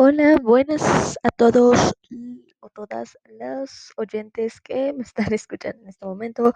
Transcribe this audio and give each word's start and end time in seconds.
Hola, 0.00 0.36
buenas 0.40 1.18
a 1.24 1.28
todos 1.30 1.92
o 2.60 2.70
todas 2.70 3.18
las 3.24 3.90
oyentes 3.96 4.60
que 4.60 4.92
me 4.92 5.02
están 5.02 5.26
escuchando 5.34 5.82
en 5.82 5.88
este 5.88 6.06
momento. 6.06 6.52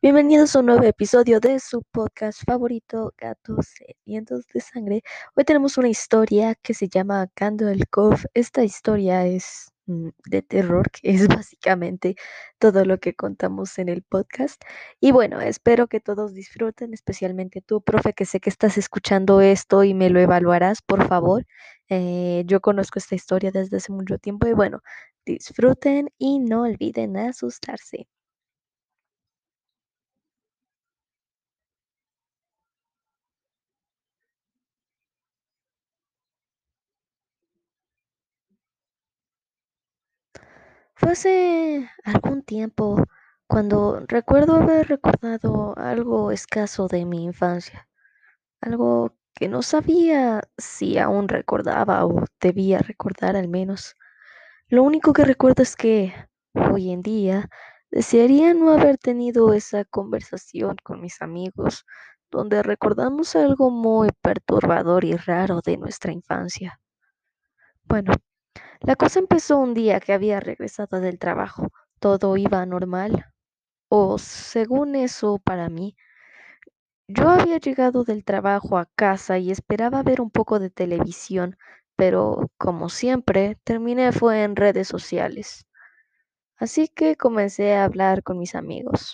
Bienvenidos 0.00 0.54
a 0.54 0.60
un 0.60 0.66
nuevo 0.66 0.84
episodio 0.84 1.40
de 1.40 1.58
su 1.58 1.82
podcast 1.90 2.44
favorito, 2.46 3.12
Gatos 3.18 3.66
Sedientos 3.66 4.46
de 4.54 4.60
Sangre. 4.60 5.02
Hoy 5.34 5.42
tenemos 5.42 5.76
una 5.76 5.88
historia 5.88 6.54
que 6.54 6.72
se 6.72 6.86
llama 6.88 7.26
Candle 7.34 7.84
Cove. 7.90 8.22
Esta 8.32 8.62
historia 8.62 9.26
es 9.26 9.73
de 9.86 10.42
terror, 10.42 10.90
que 10.90 11.10
es 11.12 11.28
básicamente 11.44 12.16
todo 12.58 12.84
lo 12.84 12.98
que 12.98 13.14
contamos 13.14 13.78
en 13.78 13.88
el 13.88 14.02
podcast. 14.02 14.62
Y 15.00 15.12
bueno, 15.12 15.40
espero 15.40 15.86
que 15.88 16.00
todos 16.00 16.34
disfruten, 16.34 16.94
especialmente 16.94 17.60
tú, 17.62 17.82
profe, 17.82 18.12
que 18.14 18.24
sé 18.26 18.40
que 18.40 18.50
estás 18.50 18.78
escuchando 18.78 19.40
esto 19.40 19.84
y 19.84 19.94
me 19.94 20.10
lo 20.10 20.20
evaluarás, 20.20 20.82
por 20.82 21.06
favor. 21.08 21.46
Eh, 21.88 22.44
yo 22.46 22.60
conozco 22.60 22.98
esta 22.98 23.14
historia 23.14 23.50
desde 23.52 23.76
hace 23.78 23.92
mucho 23.92 24.18
tiempo 24.18 24.46
y 24.48 24.52
bueno, 24.54 24.80
disfruten 25.26 26.10
y 26.18 26.38
no 26.40 26.62
olviden 26.62 27.16
asustarse. 27.16 28.06
Fue 40.96 41.12
hace 41.12 41.90
algún 42.04 42.42
tiempo 42.42 43.02
cuando 43.48 44.00
recuerdo 44.06 44.56
haber 44.56 44.88
recordado 44.88 45.74
algo 45.76 46.30
escaso 46.30 46.86
de 46.86 47.04
mi 47.04 47.24
infancia, 47.24 47.88
algo 48.60 49.16
que 49.34 49.48
no 49.48 49.62
sabía 49.62 50.42
si 50.56 50.98
aún 50.98 51.28
recordaba 51.28 52.06
o 52.06 52.24
debía 52.40 52.78
recordar 52.78 53.36
al 53.36 53.48
menos. 53.48 53.96
Lo 54.68 54.84
único 54.84 55.12
que 55.12 55.24
recuerdo 55.24 55.64
es 55.64 55.76
que 55.76 56.14
hoy 56.54 56.90
en 56.92 57.02
día 57.02 57.48
desearía 57.90 58.54
no 58.54 58.70
haber 58.70 58.96
tenido 58.98 59.52
esa 59.52 59.84
conversación 59.84 60.76
con 60.82 61.00
mis 61.00 61.20
amigos 61.20 61.84
donde 62.30 62.62
recordamos 62.62 63.36
algo 63.36 63.70
muy 63.70 64.10
perturbador 64.22 65.04
y 65.04 65.16
raro 65.16 65.60
de 65.60 65.76
nuestra 65.76 66.12
infancia. 66.12 66.80
Bueno, 67.84 68.12
la 68.80 68.96
cosa 68.96 69.18
empezó 69.18 69.58
un 69.58 69.74
día 69.74 70.00
que 70.00 70.12
había 70.12 70.40
regresado 70.40 71.00
del 71.00 71.18
trabajo. 71.18 71.68
Todo 72.00 72.36
iba 72.36 72.64
normal, 72.66 73.26
o 73.88 74.18
según 74.18 74.94
eso 74.96 75.38
para 75.38 75.68
mí. 75.68 75.96
Yo 77.08 77.28
había 77.30 77.58
llegado 77.58 78.04
del 78.04 78.24
trabajo 78.24 78.78
a 78.78 78.86
casa 78.94 79.38
y 79.38 79.50
esperaba 79.50 80.02
ver 80.02 80.20
un 80.20 80.30
poco 80.30 80.58
de 80.58 80.70
televisión, 80.70 81.56
pero 81.96 82.50
como 82.58 82.88
siempre, 82.88 83.56
terminé 83.64 84.12
fue 84.12 84.42
en 84.42 84.56
redes 84.56 84.88
sociales. 84.88 85.66
Así 86.56 86.88
que 86.88 87.16
comencé 87.16 87.74
a 87.74 87.84
hablar 87.84 88.22
con 88.22 88.38
mis 88.38 88.54
amigos. 88.54 89.12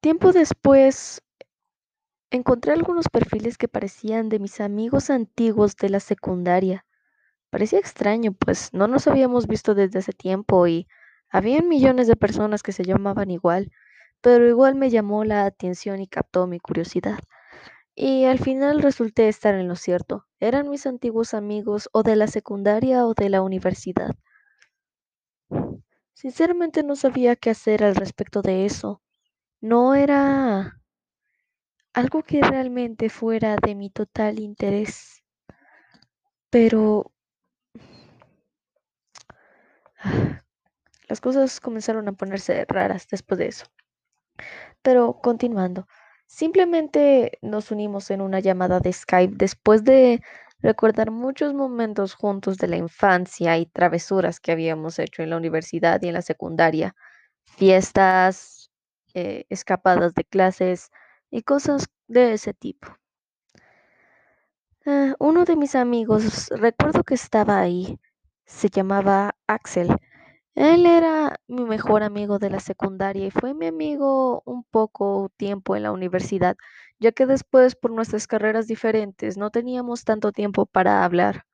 Tiempo 0.00 0.32
después 0.32 1.22
encontré 2.30 2.72
algunos 2.72 3.08
perfiles 3.08 3.58
que 3.58 3.68
parecían 3.68 4.28
de 4.28 4.38
mis 4.38 4.60
amigos 4.60 5.10
antiguos 5.10 5.76
de 5.76 5.88
la 5.88 6.00
secundaria. 6.00 6.84
Parecía 7.50 7.78
extraño, 7.78 8.32
pues 8.32 8.74
no 8.74 8.88
nos 8.88 9.06
habíamos 9.06 9.46
visto 9.46 9.74
desde 9.74 10.00
hace 10.00 10.12
tiempo 10.12 10.66
y 10.66 10.86
habían 11.30 11.68
millones 11.68 12.06
de 12.06 12.16
personas 12.16 12.62
que 12.62 12.72
se 12.72 12.84
llamaban 12.84 13.30
igual, 13.30 13.70
pero 14.20 14.46
igual 14.48 14.74
me 14.74 14.90
llamó 14.90 15.24
la 15.24 15.44
atención 15.46 16.00
y 16.00 16.08
captó 16.08 16.46
mi 16.46 16.60
curiosidad. 16.60 17.18
Y 17.94 18.26
al 18.26 18.38
final 18.38 18.82
resulté 18.82 19.28
estar 19.28 19.54
en 19.54 19.66
lo 19.66 19.76
cierto. 19.76 20.26
Eran 20.40 20.68
mis 20.70 20.86
antiguos 20.86 21.34
amigos 21.34 21.88
o 21.92 22.02
de 22.02 22.16
la 22.16 22.28
secundaria 22.28 23.06
o 23.06 23.14
de 23.14 23.28
la 23.28 23.42
universidad. 23.42 24.14
Sinceramente 26.14 26.82
no 26.82 26.96
sabía 26.96 27.36
qué 27.36 27.50
hacer 27.50 27.82
al 27.82 27.96
respecto 27.96 28.42
de 28.42 28.66
eso. 28.66 29.02
No 29.60 29.94
era 29.94 30.80
algo 31.92 32.22
que 32.22 32.40
realmente 32.40 33.08
fuera 33.08 33.56
de 33.56 33.74
mi 33.74 33.90
total 33.90 34.38
interés. 34.38 35.24
Pero 36.50 37.12
las 41.08 41.20
cosas 41.20 41.60
comenzaron 41.60 42.08
a 42.08 42.12
ponerse 42.12 42.64
raras 42.68 43.06
después 43.10 43.38
de 43.38 43.48
eso. 43.48 43.66
Pero 44.82 45.20
continuando, 45.22 45.86
simplemente 46.26 47.38
nos 47.42 47.70
unimos 47.70 48.10
en 48.10 48.20
una 48.20 48.40
llamada 48.40 48.80
de 48.80 48.92
Skype 48.92 49.34
después 49.36 49.84
de 49.84 50.20
recordar 50.60 51.10
muchos 51.10 51.54
momentos 51.54 52.14
juntos 52.14 52.58
de 52.58 52.68
la 52.68 52.76
infancia 52.76 53.56
y 53.58 53.66
travesuras 53.66 54.40
que 54.40 54.52
habíamos 54.52 54.98
hecho 54.98 55.22
en 55.22 55.30
la 55.30 55.36
universidad 55.36 56.02
y 56.02 56.08
en 56.08 56.14
la 56.14 56.22
secundaria, 56.22 56.94
fiestas, 57.44 58.70
eh, 59.14 59.46
escapadas 59.48 60.14
de 60.14 60.24
clases 60.24 60.90
y 61.30 61.42
cosas 61.42 61.86
de 62.08 62.32
ese 62.34 62.54
tipo. 62.54 62.88
Ah, 64.86 65.14
uno 65.18 65.44
de 65.44 65.56
mis 65.56 65.74
amigos, 65.74 66.48
recuerdo 66.48 67.04
que 67.04 67.14
estaba 67.14 67.60
ahí, 67.60 67.98
se 68.46 68.70
llamaba 68.70 69.36
Axel. 69.46 69.88
Él 70.58 70.86
era 70.86 71.36
mi 71.46 71.64
mejor 71.64 72.02
amigo 72.02 72.40
de 72.40 72.50
la 72.50 72.58
secundaria 72.58 73.26
y 73.26 73.30
fue 73.30 73.54
mi 73.54 73.66
amigo 73.66 74.42
un 74.44 74.64
poco 74.64 75.30
tiempo 75.36 75.76
en 75.76 75.84
la 75.84 75.92
universidad, 75.92 76.56
ya 76.98 77.12
que 77.12 77.26
después 77.26 77.76
por 77.76 77.92
nuestras 77.92 78.26
carreras 78.26 78.66
diferentes 78.66 79.36
no 79.36 79.50
teníamos 79.50 80.02
tanto 80.04 80.32
tiempo 80.32 80.66
para 80.66 81.04
hablar. 81.04 81.44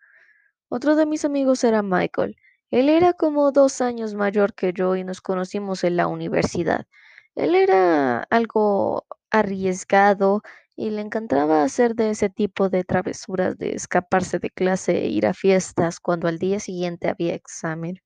Otro 0.70 0.96
de 0.96 1.06
mis 1.06 1.24
amigos 1.24 1.64
era 1.64 1.82
Michael. 1.82 2.36
Él 2.70 2.88
era 2.88 3.12
como 3.12 3.52
dos 3.52 3.82
años 3.82 4.14
mayor 4.14 4.54
que 4.54 4.72
yo 4.72 4.96
y 4.96 5.04
nos 5.04 5.20
conocimos 5.20 5.84
en 5.84 5.96
la 5.96 6.08
universidad. 6.08 6.86
Él 7.34 7.54
era 7.54 8.22
algo 8.30 9.06
arriesgado 9.30 10.42
y 10.76 10.90
le 10.90 11.02
encantaba 11.02 11.62
hacer 11.64 11.94
de 11.94 12.10
ese 12.10 12.30
tipo 12.30 12.70
de 12.70 12.84
travesuras 12.84 13.58
de 13.58 13.74
escaparse 13.74 14.38
de 14.38 14.50
clase 14.50 14.98
e 14.98 15.08
ir 15.08 15.26
a 15.26 15.34
fiestas 15.34 16.00
cuando 16.00 16.28
al 16.28 16.38
día 16.38 16.60
siguiente 16.60 17.08
había 17.10 17.34
examen. 17.34 18.00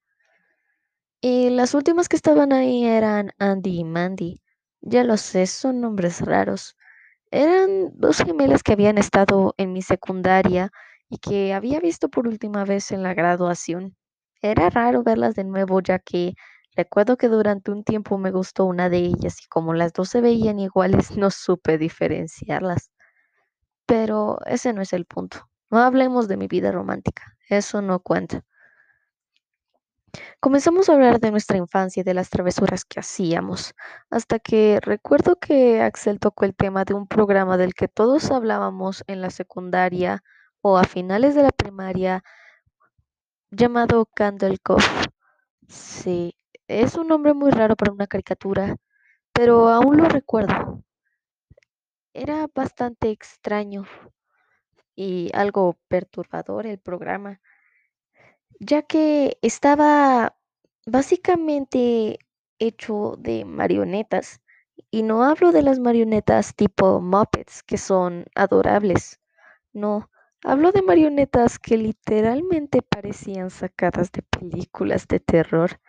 Y 1.20 1.50
las 1.50 1.74
últimas 1.74 2.08
que 2.08 2.16
estaban 2.16 2.52
ahí 2.52 2.84
eran 2.84 3.30
Andy 3.38 3.80
y 3.80 3.84
Mandy. 3.84 4.40
Ya 4.80 5.04
lo 5.04 5.16
sé, 5.16 5.46
son 5.46 5.80
nombres 5.80 6.20
raros. 6.20 6.76
Eran 7.32 7.90
dos 7.94 8.18
gemelas 8.18 8.62
que 8.64 8.72
habían 8.74 8.98
estado 8.98 9.54
en 9.58 9.72
mi 9.72 9.82
secundaria 9.82 10.70
y 11.10 11.18
que 11.18 11.54
había 11.54 11.80
visto 11.80 12.08
por 12.10 12.28
última 12.28 12.64
vez 12.66 12.92
en 12.92 13.02
la 13.04 13.14
graduación. 13.14 13.96
Era 14.42 14.70
raro 14.70 15.02
verlas 15.04 15.34
de 15.36 15.44
nuevo, 15.44 15.80
ya 15.80 15.98
que 16.00 16.34
recuerdo 16.76 17.16
que 17.18 17.28
durante 17.28 17.70
un 17.72 17.84
tiempo 17.84 18.18
me 18.18 18.32
gustó 18.32 18.64
una 18.66 18.90
de 18.90 18.98
ellas 18.98 19.42
y 19.44 19.48
como 19.48 19.74
las 19.74 19.92
dos 19.94 20.10
se 20.10 20.20
veían 20.22 20.60
iguales, 20.60 21.10
no 21.18 21.30
supe 21.30 21.78
diferenciarlas. 21.78 22.90
Pero 23.86 24.38
ese 24.46 24.72
no 24.72 24.82
es 24.82 24.92
el 24.92 25.04
punto. 25.06 25.48
No 25.70 25.78
hablemos 25.80 26.28
de 26.28 26.36
mi 26.36 26.46
vida 26.48 26.72
romántica. 26.72 27.36
Eso 27.48 27.82
no 27.82 28.00
cuenta. 28.00 28.44
Comenzamos 30.40 30.88
a 30.88 30.94
hablar 30.94 31.20
de 31.20 31.30
nuestra 31.30 31.58
infancia 31.58 32.00
y 32.00 32.04
de 32.04 32.14
las 32.14 32.30
travesuras 32.30 32.84
que 32.84 33.00
hacíamos, 33.00 33.74
hasta 34.10 34.38
que 34.38 34.80
recuerdo 34.80 35.36
que 35.36 35.80
Axel 35.82 36.18
tocó 36.18 36.44
el 36.44 36.54
tema 36.54 36.84
de 36.84 36.94
un 36.94 37.06
programa 37.06 37.56
del 37.56 37.74
que 37.74 37.88
todos 37.88 38.30
hablábamos 38.30 39.04
en 39.06 39.20
la 39.20 39.30
secundaria 39.30 40.22
o 40.60 40.78
a 40.78 40.84
finales 40.84 41.34
de 41.34 41.42
la 41.42 41.50
primaria 41.50 42.22
llamado 43.50 44.06
Candle 44.14 44.58
Cove. 44.58 44.84
Sí, 45.68 46.34
es 46.66 46.96
un 46.96 47.08
nombre 47.08 47.34
muy 47.34 47.50
raro 47.50 47.76
para 47.76 47.92
una 47.92 48.06
caricatura, 48.06 48.76
pero 49.32 49.68
aún 49.68 49.98
lo 49.98 50.08
recuerdo. 50.08 50.82
Era 52.14 52.48
bastante 52.54 53.10
extraño 53.10 53.84
y 54.96 55.30
algo 55.34 55.78
perturbador 55.88 56.66
el 56.66 56.78
programa, 56.78 57.40
ya 58.60 58.82
que 58.82 59.38
estaba 59.42 60.36
básicamente 60.86 62.18
hecho 62.58 63.14
de 63.18 63.44
marionetas. 63.44 64.40
Y 64.90 65.02
no 65.02 65.24
hablo 65.24 65.52
de 65.52 65.62
las 65.62 65.80
marionetas 65.80 66.54
tipo 66.54 67.00
Muppets, 67.00 67.62
que 67.62 67.78
son 67.78 68.26
adorables. 68.34 69.20
No, 69.72 70.10
hablo 70.44 70.72
de 70.72 70.82
marionetas 70.82 71.58
que 71.58 71.76
literalmente 71.78 72.82
parecían 72.82 73.50
sacadas 73.50 74.12
de 74.12 74.22
películas 74.22 75.08
de 75.08 75.20
terror. 75.20 75.80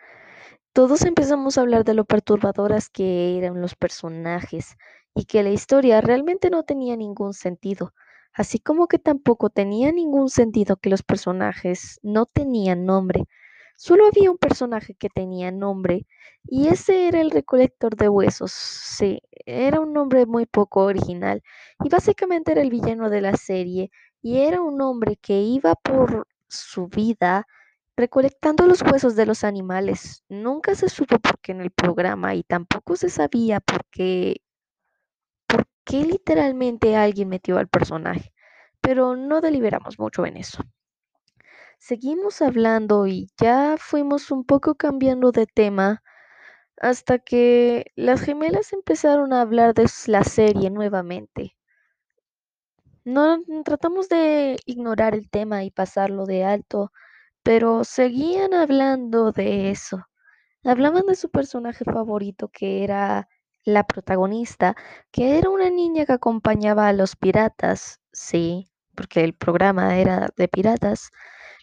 Todos 0.72 1.02
empezamos 1.04 1.58
a 1.58 1.62
hablar 1.62 1.84
de 1.84 1.94
lo 1.94 2.04
perturbadoras 2.04 2.90
que 2.90 3.38
eran 3.38 3.60
los 3.60 3.74
personajes 3.74 4.76
y 5.14 5.24
que 5.24 5.42
la 5.42 5.50
historia 5.50 6.00
realmente 6.00 6.50
no 6.50 6.62
tenía 6.64 6.96
ningún 6.96 7.34
sentido, 7.34 7.92
así 8.32 8.58
como 8.58 8.86
que 8.88 8.98
tampoco 8.98 9.50
tenía 9.50 9.92
ningún 9.92 10.28
sentido 10.30 10.76
que 10.76 10.90
los 10.90 11.02
personajes 11.02 11.98
no 12.02 12.26
tenían 12.26 12.84
nombre. 12.86 13.24
Solo 13.76 14.06
había 14.06 14.30
un 14.30 14.38
personaje 14.38 14.94
que 14.94 15.08
tenía 15.08 15.50
nombre 15.50 16.06
y 16.44 16.68
ese 16.68 17.08
era 17.08 17.20
el 17.20 17.30
recolector 17.30 17.96
de 17.96 18.08
huesos. 18.08 18.52
Sí, 18.52 19.22
era 19.46 19.80
un 19.80 19.92
nombre 19.94 20.26
muy 20.26 20.46
poco 20.46 20.82
original 20.84 21.42
y 21.82 21.88
básicamente 21.88 22.52
era 22.52 22.60
el 22.62 22.70
villano 22.70 23.08
de 23.10 23.22
la 23.22 23.36
serie 23.36 23.90
y 24.22 24.38
era 24.38 24.60
un 24.60 24.80
hombre 24.82 25.16
que 25.16 25.40
iba 25.40 25.74
por 25.76 26.26
su 26.48 26.88
vida 26.88 27.46
recolectando 27.96 28.66
los 28.66 28.82
huesos 28.82 29.16
de 29.16 29.26
los 29.26 29.44
animales. 29.44 30.24
Nunca 30.28 30.74
se 30.74 30.88
supo 30.88 31.18
por 31.18 31.38
qué 31.40 31.52
en 31.52 31.60
el 31.60 31.70
programa 31.70 32.34
y 32.34 32.42
tampoco 32.42 32.96
se 32.96 33.10
sabía 33.10 33.60
por 33.60 33.84
qué, 33.90 34.42
qué 35.84 36.04
literalmente 36.04 36.96
alguien 36.96 37.28
metió 37.28 37.58
al 37.58 37.68
personaje, 37.68 38.32
pero 38.80 39.16
no 39.16 39.40
deliberamos 39.40 39.98
mucho 39.98 40.26
en 40.26 40.36
eso. 40.36 40.62
Seguimos 41.78 42.42
hablando 42.42 43.06
y 43.06 43.30
ya 43.40 43.76
fuimos 43.78 44.30
un 44.30 44.44
poco 44.44 44.74
cambiando 44.74 45.32
de 45.32 45.46
tema 45.46 46.02
hasta 46.80 47.18
que 47.18 47.92
las 47.96 48.20
gemelas 48.20 48.72
empezaron 48.72 49.32
a 49.32 49.40
hablar 49.42 49.74
de 49.74 49.86
la 50.06 50.24
serie 50.24 50.70
nuevamente. 50.70 51.56
No 53.04 53.38
tratamos 53.64 54.08
de 54.08 54.58
ignorar 54.66 55.14
el 55.14 55.30
tema 55.30 55.64
y 55.64 55.70
pasarlo 55.70 56.26
de 56.26 56.44
alto, 56.44 56.92
pero 57.42 57.84
seguían 57.84 58.54
hablando 58.54 59.32
de 59.32 59.70
eso. 59.70 60.06
Hablaban 60.64 61.06
de 61.06 61.14
su 61.14 61.30
personaje 61.30 61.84
favorito, 61.84 62.48
que 62.48 62.84
era 62.84 63.28
la 63.64 63.84
protagonista, 63.84 64.74
que 65.10 65.38
era 65.38 65.50
una 65.50 65.70
niña 65.70 66.06
que 66.06 66.12
acompañaba 66.12 66.88
a 66.88 66.92
los 66.92 67.16
piratas, 67.16 68.00
sí, 68.12 68.70
porque 68.94 69.22
el 69.24 69.34
programa 69.34 69.98
era 69.98 70.30
de 70.36 70.48
piratas. 70.48 71.10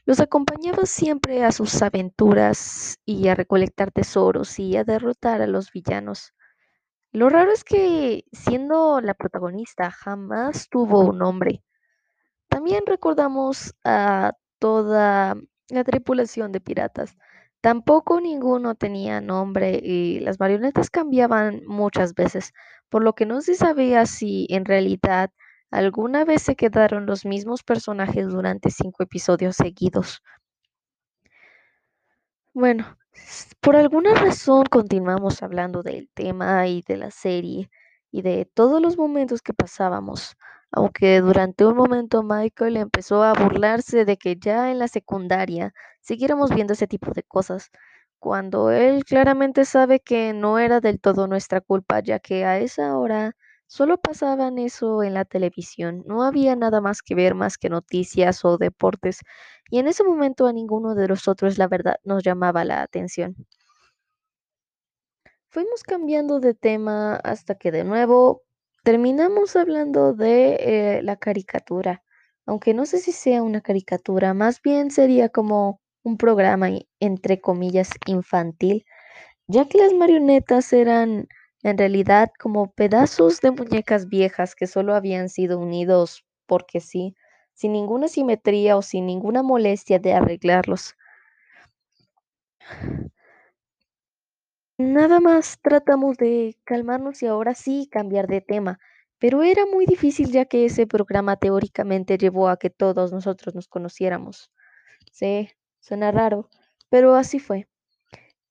Los 0.06 0.20
acompañaba 0.20 0.86
siempre 0.86 1.44
a 1.44 1.52
sus 1.52 1.82
aventuras 1.82 2.98
y 3.06 3.28
a 3.28 3.36
recolectar 3.36 3.92
tesoros 3.92 4.58
y 4.60 4.78
a 4.78 4.84
derrotar 4.84 5.42
a 5.42 5.48
los 5.48 5.72
villanos. 5.72 6.34
Lo 7.12 7.30
raro 7.30 7.52
es 7.52 7.64
que, 7.64 8.26
siendo 8.32 9.02
la 9.02 9.14
protagonista, 9.14 9.92
jamás 9.92 10.70
tuvo 10.70 11.02
un 11.02 11.18
nombre. 11.18 11.64
También 12.48 12.84
recordamos 12.86 13.76
a 13.84 14.34
toda 14.60 15.36
la 15.70 15.84
tripulación 15.84 16.52
de 16.52 16.62
piratas. 16.62 17.18
Tampoco 17.68 18.22
ninguno 18.22 18.76
tenía 18.76 19.20
nombre 19.20 19.82
y 19.84 20.22
las 20.22 20.40
marionetas 20.40 20.90
cambiaban 20.90 21.64
muchas 21.68 22.14
veces, 22.14 22.54
por 22.88 23.04
lo 23.04 23.12
que 23.14 23.26
no 23.26 23.42
se 23.42 23.56
sabía 23.56 24.06
si 24.06 24.48
en 24.50 24.64
realidad 24.64 25.32
alguna 25.70 26.24
vez 26.24 26.44
se 26.44 26.56
quedaron 26.56 27.06
los 27.06 27.26
mismos 27.26 27.64
personajes 27.64 28.30
durante 28.30 28.72
cinco 28.72 29.04
episodios 29.04 29.58
seguidos. 29.58 30.22
Bueno, 32.54 32.98
por 33.60 33.76
alguna 33.76 34.14
razón 34.14 34.64
continuamos 34.72 35.44
hablando 35.44 35.84
del 35.84 36.10
tema 36.14 36.66
y 36.68 36.84
de 36.88 36.96
la 36.96 37.12
serie 37.12 37.70
y 38.12 38.22
de 38.22 38.46
todos 38.46 38.82
los 38.82 38.98
momentos 38.98 39.42
que 39.42 39.52
pasábamos 39.52 40.38
aunque 40.72 41.22
durante 41.22 41.66
un 41.66 41.76
momento 41.76 42.24
Michael 42.24 42.78
empezó 42.78 43.24
a 43.24 43.34
burlarse 43.34 44.06
de 44.06 44.18
que 44.18 44.36
ya 44.38 44.72
en 44.72 44.80
la 44.80 44.88
secundaria 44.88 45.74
siguiéramos 46.02 46.52
viendo 46.54 46.74
ese 46.74 46.88
tipo 46.88 47.12
de 47.14 47.24
cosas, 47.24 47.70
cuando 48.20 48.72
él 48.72 49.06
claramente 49.06 49.66
sabe 49.66 50.00
que 50.00 50.34
no 50.34 50.60
era 50.60 50.80
del 50.82 51.00
todo 51.00 51.28
nuestra 51.28 51.62
culpa, 51.62 52.00
ya 52.02 52.20
que 52.20 52.46
a 52.46 52.60
esa 52.60 52.98
hora 52.98 53.36
solo 53.68 53.98
pasaban 53.98 54.58
eso 54.60 55.04
en 55.04 55.14
la 55.14 55.26
televisión, 55.26 56.04
no 56.08 56.24
había 56.24 56.56
nada 56.56 56.82
más 56.82 57.02
que 57.02 57.16
ver 57.16 57.36
más 57.36 57.58
que 57.58 57.70
noticias 57.70 58.44
o 58.46 58.58
deportes, 58.58 59.22
y 59.70 59.80
en 59.80 59.88
ese 59.88 60.04
momento 60.04 60.48
a 60.48 60.54
ninguno 60.54 60.96
de 60.96 61.08
nosotros 61.08 61.58
la 61.58 61.68
verdad 61.68 61.98
nos 62.04 62.24
llamaba 62.24 62.64
la 62.66 62.82
atención. 62.82 63.36
Fuimos 65.50 65.84
cambiando 65.84 66.40
de 66.40 66.54
tema 66.54 67.16
hasta 67.18 67.56
que 67.56 67.72
de 67.72 67.84
nuevo 67.84 68.44
Terminamos 68.84 69.56
hablando 69.56 70.14
de 70.14 70.56
eh, 70.98 71.02
la 71.04 71.18
caricatura, 71.18 72.04
aunque 72.46 72.74
no 72.74 72.86
sé 72.86 73.00
si 73.00 73.12
sea 73.12 73.44
una 73.44 73.62
caricatura, 73.62 74.34
más 74.34 74.62
bien 74.62 74.92
sería 74.92 75.30
como 75.30 75.82
un 76.04 76.18
programa, 76.18 76.70
entre 77.00 77.42
comillas, 77.42 77.90
infantil, 78.08 78.86
ya 79.48 79.68
que 79.68 79.80
las 79.80 79.94
marionetas 79.94 80.74
eran 80.74 81.28
en 81.64 81.78
realidad 81.78 82.32
como 82.40 82.72
pedazos 82.74 83.42
de 83.42 83.52
muñecas 83.52 84.10
viejas 84.10 84.56
que 84.56 84.68
solo 84.68 84.96
habían 84.96 85.30
sido 85.30 85.60
unidos 85.60 86.26
porque 86.48 86.80
sí, 86.82 87.16
sin 87.54 87.74
ninguna 87.74 88.08
simetría 88.08 88.78
o 88.78 88.82
sin 88.84 89.06
ninguna 89.08 89.44
molestia 89.44 90.00
de 90.00 90.14
arreglarlos. 90.14 90.96
Nada 94.80 95.20
más 95.20 95.60
tratamos 95.64 96.18
de 96.18 96.56
calmarnos 96.64 97.24
y 97.24 97.26
ahora 97.26 97.56
sí 97.56 97.90
cambiar 97.92 98.28
de 98.28 98.42
tema, 98.42 98.80
pero 99.18 99.42
era 99.42 99.66
muy 99.66 99.88
difícil 99.88 100.32
ya 100.32 100.46
que 100.46 100.66
ese 100.66 100.86
programa 100.86 101.36
teóricamente 101.36 102.20
llevó 102.20 102.48
a 102.48 102.58
que 102.58 102.70
todos 102.70 103.12
nosotros 103.12 103.56
nos 103.56 103.68
conociéramos. 103.68 104.52
Sí, 105.12 105.50
suena 105.80 106.12
raro, 106.12 106.50
pero 106.90 107.16
así 107.16 107.40
fue. 107.40 107.68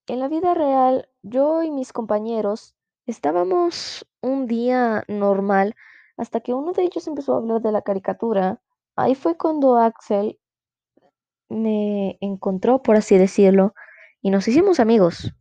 En 0.09 0.19
la 0.19 0.27
vida 0.27 0.53
real, 0.55 1.09
yo 1.23 1.63
y 1.63 1.71
mis 1.71 1.93
compañeros 1.93 2.75
estábamos 3.07 4.05
un 4.21 4.49
día 4.49 5.05
normal 5.07 5.77
hasta 6.17 6.41
que 6.41 6.55
uno 6.55 6.73
de 6.73 6.83
ellos 6.83 7.07
empezó 7.07 7.35
a 7.35 7.37
hablar 7.39 7.63
de 7.63 7.71
la 7.71 7.83
caricatura. 7.83 8.61
Ahí 8.97 9.15
fue 9.15 9.37
cuando 9.37 9.77
Axel 9.77 10.41
me 11.49 12.19
encontró, 12.21 12.83
por 12.83 12.97
así 12.97 13.17
decirlo, 13.17 13.75
y 14.23 14.31
nos 14.31 14.49
hicimos 14.49 14.81
amigos. 14.81 15.33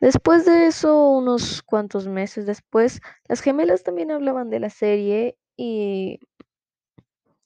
Después 0.00 0.44
de 0.46 0.66
eso, 0.66 1.10
unos 1.10 1.62
cuantos 1.62 2.08
meses 2.08 2.46
después, 2.46 3.00
las 3.28 3.40
gemelas 3.40 3.82
también 3.82 4.10
hablaban 4.10 4.50
de 4.50 4.60
la 4.60 4.70
serie 4.70 5.38
y 5.56 6.20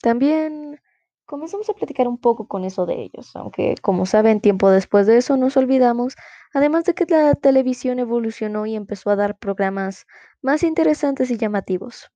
también 0.01 0.81
Comenzamos 1.27 1.71
a 1.71 1.75
platicar 1.75 2.07
un 2.07 2.19
poco 2.19 2.47
con 2.49 2.65
eso 2.65 2.85
de 2.85 3.03
ellos, 3.03 3.35
aunque 3.35 3.77
como 3.81 4.05
saben, 4.05 4.43
tiempo 4.43 4.71
después 4.71 5.07
de 5.07 5.17
eso 5.17 5.39
nos 5.39 5.57
olvidamos, 5.57 6.17
además 6.53 6.85
de 6.85 6.95
que 6.95 7.07
la 7.09 7.35
televisión 7.35 7.99
evolucionó 7.99 8.67
y 8.67 8.77
empezó 8.77 9.09
a 9.09 9.17
dar 9.17 9.39
programas 9.39 10.07
más 10.43 10.63
interesantes 10.63 11.31
y 11.31 11.39
llamativos. 11.39 12.11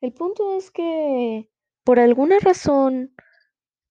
El 0.00 0.12
punto 0.12 0.56
es 0.56 0.72
que, 0.72 1.48
por 1.84 2.00
alguna 2.00 2.40
razón, 2.40 3.14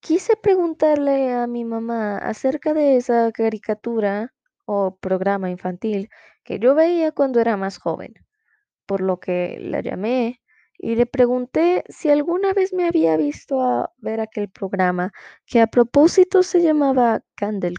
quise 0.02 0.36
preguntarle 0.36 1.32
a 1.32 1.48
mi 1.48 1.64
mamá 1.64 2.18
acerca 2.18 2.74
de 2.74 2.98
esa 2.98 3.32
caricatura 3.32 4.34
o 4.68 4.98
programa 4.98 5.50
infantil 5.50 6.10
que 6.44 6.60
yo 6.60 6.76
veía 6.76 7.12
cuando 7.14 7.40
era 7.40 7.58
más 7.58 7.80
joven, 7.80 8.14
por 8.86 9.02
lo 9.02 9.20
que 9.20 9.58
la 9.62 9.82
llamé 9.82 10.42
y 10.78 10.96
le 10.96 11.06
pregunté 11.06 11.84
si 11.90 12.10
alguna 12.10 12.54
vez 12.54 12.74
me 12.74 12.86
había 12.88 13.18
visto 13.18 13.62
a 13.62 13.92
ver 13.98 14.20
aquel 14.22 14.50
programa 14.50 15.12
que 15.46 15.62
a 15.62 15.68
propósito 15.68 16.44
se 16.44 16.62
llamaba 16.62 17.24
Candle 17.36 17.76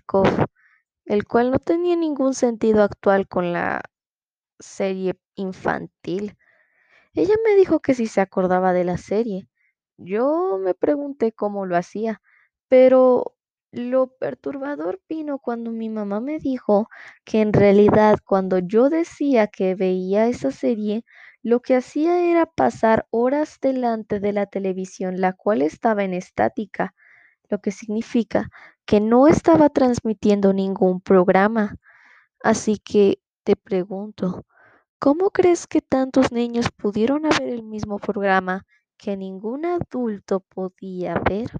el 1.05 1.27
cual 1.27 1.51
no 1.51 1.59
tenía 1.59 1.97
ningún 1.97 2.35
sentido 2.35 2.83
actual 2.83 3.29
con 3.29 3.53
la 3.53 3.83
serie 4.59 5.19
infantil. 5.37 6.37
Ella 7.15 7.35
me 7.45 7.57
dijo 7.57 7.81
que 7.81 7.95
sí 7.95 8.07
se 8.07 8.21
acordaba 8.21 8.73
de 8.73 8.85
la 8.85 8.99
serie. 8.99 9.49
Yo 9.97 10.59
me 10.61 10.75
pregunté 10.75 11.33
cómo 11.33 11.67
lo 11.67 11.77
hacía, 11.77 12.21
pero 12.69 13.38
lo 13.79 14.09
perturbador 14.09 15.01
vino 15.09 15.39
cuando 15.39 15.71
mi 15.73 15.89
mamá 15.89 16.21
me 16.21 16.39
dijo 16.39 16.89
que 17.25 17.41
en 17.41 17.53
realidad 17.53 18.19
cuando 18.25 18.59
yo 18.59 18.91
decía 18.91 19.47
que 19.49 19.75
veía 19.75 20.27
esa 20.29 20.51
serie, 20.51 21.05
lo 21.43 21.61
que 21.61 21.77
hacía 21.77 22.21
era 22.25 22.47
pasar 22.47 23.07
horas 23.11 23.59
delante 23.63 24.21
de 24.21 24.33
la 24.33 24.47
televisión, 24.47 25.21
la 25.21 25.33
cual 25.33 25.63
estaba 25.63 26.05
en 26.05 26.15
estática, 26.15 26.95
lo 27.51 27.61
que 27.61 27.71
significa 27.73 28.51
que 28.87 29.01
no 29.01 29.29
estaba 29.29 29.69
transmitiendo 29.71 30.53
ningún 30.53 31.01
programa. 31.01 31.77
Así 32.43 32.79
que 32.79 33.21
te 33.45 33.57
pregunto, 33.57 34.47
¿cómo 34.99 35.31
crees 35.31 35.67
que 35.67 35.83
tantos 35.83 36.33
niños 36.33 36.69
pudieron 36.77 37.23
ver 37.23 37.43
el 37.49 37.63
mismo 37.65 37.99
programa 37.99 38.67
que 38.99 39.17
ningún 39.17 39.67
adulto 39.67 40.41
podía 40.41 41.15
ver? 41.29 41.51